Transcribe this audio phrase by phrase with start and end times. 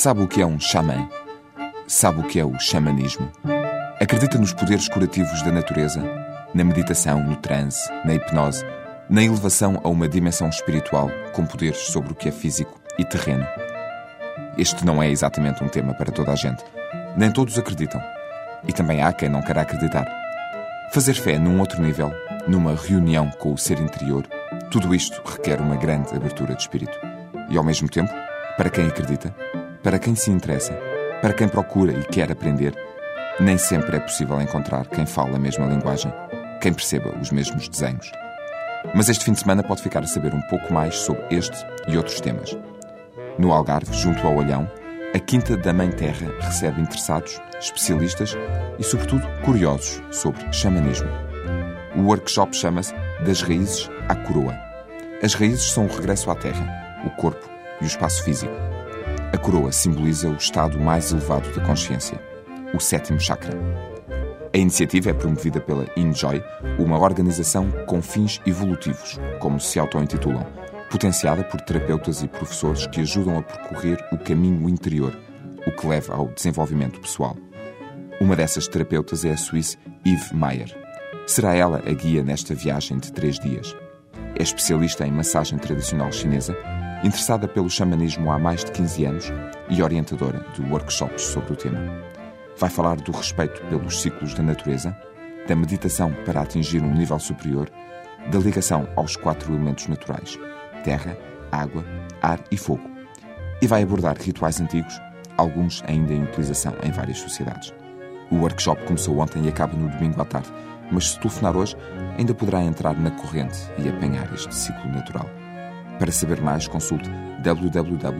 [0.00, 1.08] Sabe o que é um xamã?
[1.88, 3.28] Sabe o que é o xamanismo?
[4.00, 6.00] Acredita nos poderes curativos da natureza?
[6.54, 8.64] Na meditação, no transe, na hipnose,
[9.10, 13.44] na elevação a uma dimensão espiritual com poderes sobre o que é físico e terreno?
[14.56, 16.62] Este não é exatamente um tema para toda a gente.
[17.16, 18.00] Nem todos acreditam.
[18.68, 20.06] E também há quem não queira acreditar.
[20.92, 22.12] Fazer fé num outro nível,
[22.46, 24.28] numa reunião com o ser interior,
[24.70, 26.96] tudo isto requer uma grande abertura de espírito.
[27.50, 28.14] E ao mesmo tempo,
[28.56, 29.34] para quem acredita,
[29.88, 30.74] para quem se interessa,
[31.22, 32.74] para quem procura e quer aprender,
[33.40, 36.12] nem sempre é possível encontrar quem fala a mesma linguagem,
[36.60, 38.12] quem perceba os mesmos desenhos.
[38.94, 41.56] Mas este fim de semana pode ficar a saber um pouco mais sobre este
[41.88, 42.54] e outros temas.
[43.38, 44.70] No Algarve, junto ao Olhão,
[45.14, 48.36] a Quinta da Mãe Terra recebe interessados, especialistas
[48.78, 51.08] e, sobretudo, curiosos sobre xamanismo.
[51.96, 52.92] O workshop chama-se
[53.24, 54.54] Das Raízes à Coroa.
[55.22, 57.48] As raízes são o regresso à terra, o corpo
[57.80, 58.52] e o espaço físico.
[59.30, 62.18] A coroa simboliza o estado mais elevado da consciência,
[62.72, 63.52] o sétimo chakra.
[64.54, 66.42] A iniciativa é promovida pela Enjoy,
[66.78, 70.46] uma organização com fins evolutivos, como se auto-intitulam,
[70.90, 75.14] potenciada por terapeutas e professores que ajudam a percorrer o caminho interior,
[75.66, 77.36] o que leva ao desenvolvimento pessoal.
[78.20, 80.74] Uma dessas terapeutas é a suíça Eve Meyer.
[81.26, 83.76] Será ela a guia nesta viagem de três dias.
[84.38, 86.56] É especialista em massagem tradicional chinesa
[87.04, 89.32] interessada pelo xamanismo há mais de 15 anos
[89.68, 91.78] e orientadora de workshops sobre o tema.
[92.56, 94.96] Vai falar do respeito pelos ciclos da natureza,
[95.46, 97.70] da meditação para atingir um nível superior,
[98.30, 100.38] da ligação aos quatro elementos naturais:
[100.82, 101.16] terra,
[101.52, 101.84] água,
[102.20, 102.90] ar e fogo.
[103.62, 105.00] E vai abordar rituais antigos,
[105.36, 107.72] alguns ainda em utilização em várias sociedades.
[108.30, 110.52] O workshop começou ontem e acaba no domingo à tarde,
[110.90, 111.76] mas se telefonar hoje,
[112.18, 115.28] ainda poderá entrar na corrente e apanhar este ciclo natural.
[115.98, 117.10] Para saber mais, consulte
[117.42, 118.18] www.enjoy.pt.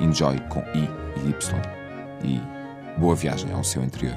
[0.00, 1.62] Enjoy com I e Y.
[2.24, 2.40] E
[2.98, 4.16] boa viagem ao seu interior.